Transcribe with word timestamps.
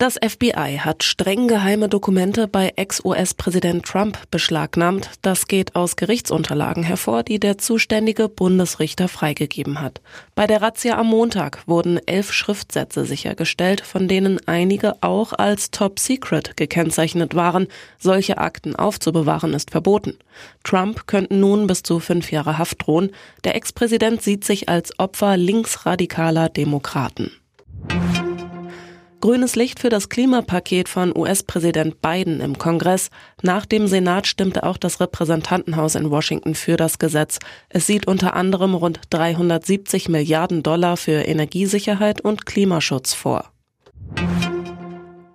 Das 0.00 0.14
FBI 0.14 0.78
hat 0.78 1.02
streng 1.02 1.48
geheime 1.48 1.88
Dokumente 1.88 2.46
bei 2.46 2.72
Ex-US-Präsident 2.76 3.84
Trump 3.84 4.30
beschlagnahmt. 4.30 5.10
Das 5.22 5.48
geht 5.48 5.74
aus 5.74 5.96
Gerichtsunterlagen 5.96 6.84
hervor, 6.84 7.24
die 7.24 7.40
der 7.40 7.58
zuständige 7.58 8.28
Bundesrichter 8.28 9.08
freigegeben 9.08 9.80
hat. 9.80 10.00
Bei 10.36 10.46
der 10.46 10.62
Razzia 10.62 10.96
am 10.98 11.08
Montag 11.08 11.66
wurden 11.66 11.98
elf 12.06 12.32
Schriftsätze 12.32 13.06
sichergestellt, 13.06 13.80
von 13.80 14.06
denen 14.06 14.38
einige 14.46 15.02
auch 15.02 15.32
als 15.32 15.72
Top 15.72 15.98
Secret 15.98 16.56
gekennzeichnet 16.56 17.34
waren. 17.34 17.66
Solche 17.98 18.38
Akten 18.38 18.76
aufzubewahren 18.76 19.52
ist 19.52 19.72
verboten. 19.72 20.16
Trump 20.62 21.08
könnten 21.08 21.40
nun 21.40 21.66
bis 21.66 21.82
zu 21.82 21.98
fünf 21.98 22.30
Jahre 22.30 22.56
Haft 22.56 22.86
drohen. 22.86 23.10
Der 23.42 23.56
Ex-Präsident 23.56 24.22
sieht 24.22 24.44
sich 24.44 24.68
als 24.68 24.96
Opfer 25.00 25.36
linksradikaler 25.36 26.50
Demokraten. 26.50 27.32
Grünes 29.20 29.56
Licht 29.56 29.80
für 29.80 29.88
das 29.88 30.08
Klimapaket 30.08 30.88
von 30.88 31.16
US-Präsident 31.16 32.00
Biden 32.00 32.40
im 32.40 32.56
Kongress. 32.56 33.10
Nach 33.42 33.66
dem 33.66 33.88
Senat 33.88 34.28
stimmte 34.28 34.62
auch 34.62 34.76
das 34.76 35.00
Repräsentantenhaus 35.00 35.96
in 35.96 36.10
Washington 36.12 36.54
für 36.54 36.76
das 36.76 37.00
Gesetz. 37.00 37.40
Es 37.68 37.88
sieht 37.88 38.06
unter 38.06 38.34
anderem 38.34 38.74
rund 38.74 39.00
370 39.10 40.08
Milliarden 40.08 40.62
Dollar 40.62 40.96
für 40.96 41.26
Energiesicherheit 41.26 42.20
und 42.20 42.46
Klimaschutz 42.46 43.12
vor. 43.12 43.50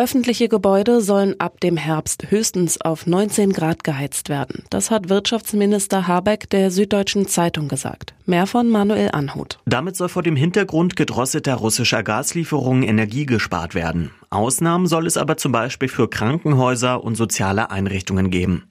Öffentliche 0.00 0.48
Gebäude 0.48 1.02
sollen 1.02 1.38
ab 1.40 1.60
dem 1.60 1.76
Herbst 1.76 2.30
höchstens 2.30 2.80
auf 2.80 3.06
19 3.06 3.52
Grad 3.52 3.84
geheizt 3.84 4.30
werden. 4.30 4.64
Das 4.70 4.90
hat 4.90 5.10
Wirtschaftsminister 5.10 6.06
Habeck 6.06 6.48
der 6.48 6.70
Süddeutschen 6.70 7.28
Zeitung 7.28 7.68
gesagt. 7.68 8.14
Mehr 8.24 8.46
von 8.46 8.70
Manuel 8.70 9.10
Anhut. 9.10 9.58
Damit 9.66 9.96
soll 9.96 10.08
vor 10.08 10.22
dem 10.22 10.36
Hintergrund 10.36 10.96
gedrosselter 10.96 11.56
russischer 11.56 12.02
Gaslieferungen 12.02 12.82
Energie 12.82 13.26
gespart 13.26 13.74
werden. 13.74 14.10
Ausnahmen 14.30 14.86
soll 14.86 15.06
es 15.06 15.18
aber 15.18 15.36
zum 15.36 15.52
Beispiel 15.52 15.90
für 15.90 16.08
Krankenhäuser 16.08 17.04
und 17.04 17.16
soziale 17.16 17.70
Einrichtungen 17.70 18.30
geben. 18.30 18.70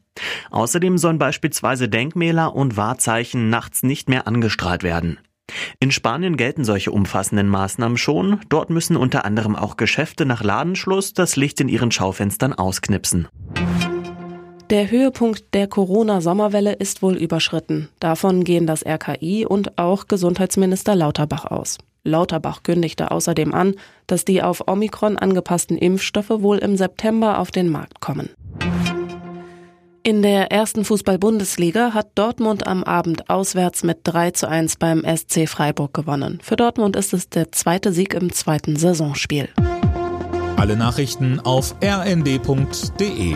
Außerdem 0.50 0.98
sollen 0.98 1.20
beispielsweise 1.20 1.90
Denkmäler 1.90 2.56
und 2.56 2.76
Wahrzeichen 2.76 3.52
nachts 3.52 3.84
nicht 3.84 4.10
mehr 4.10 4.26
angestrahlt 4.26 4.82
werden. 4.82 5.20
In 5.80 5.92
Spanien 5.92 6.38
gelten 6.38 6.64
solche 6.64 6.92
umfassenden 6.92 7.48
Maßnahmen 7.48 7.98
schon. 7.98 8.40
Dort 8.50 8.70
müssen 8.70 8.98
unter 8.98 9.26
anderem 9.26 9.56
auch 9.56 9.78
Geschäfte 9.78 10.26
nach 10.26 10.44
Ladenschluss 10.44 11.14
das 11.14 11.36
Licht 11.36 11.60
in 11.62 11.70
ihren 11.70 11.92
Schaufenstern 11.92 12.54
ausknipsen. 12.54 13.28
Der 14.70 14.92
Höhepunkt 14.92 15.56
der 15.56 15.68
Corona-Sommerwelle 15.68 16.74
ist 16.74 17.02
wohl 17.02 17.16
überschritten. 17.16 17.90
Davon 18.00 18.44
gehen 18.44 18.68
das 18.68 18.86
RKI 18.86 19.48
und 19.48 19.80
auch 19.80 20.08
Gesundheitsminister 20.08 20.96
Lauterbach 20.96 21.46
aus. 21.46 21.80
Lauterbach 22.04 22.64
kündigte 22.64 23.10
außerdem 23.10 23.54
an, 23.54 23.76
dass 24.06 24.26
die 24.26 24.44
auf 24.44 24.68
Omikron 24.68 25.18
angepassten 25.18 25.78
Impfstoffe 25.78 26.30
wohl 26.30 26.60
im 26.60 26.78
September 26.78 27.40
auf 27.40 27.50
den 27.52 27.70
Markt 27.70 28.00
kommen. 28.00 28.30
In 30.04 30.22
der 30.22 30.52
ersten 30.52 30.86
Fußball-Bundesliga 30.86 31.94
hat 31.94 32.12
Dortmund 32.16 32.66
am 32.66 32.84
Abend 32.86 33.30
auswärts 33.30 33.84
mit 33.84 34.00
3 34.04 34.32
zu 34.32 34.48
1 34.48 34.78
beim 34.78 35.04
SC 35.04 35.48
Freiburg 35.48 35.94
gewonnen. 35.94 36.40
Für 36.42 36.56
Dortmund 36.56 36.96
ist 36.96 37.14
es 37.14 37.30
der 37.30 37.52
zweite 37.52 37.92
Sieg 37.92 38.14
im 38.14 38.32
zweiten 38.32 38.78
Saisonspiel. 38.78 39.50
Alle 40.56 40.78
Nachrichten 40.78 41.40
auf 41.42 41.76
rnd.de 41.84 43.36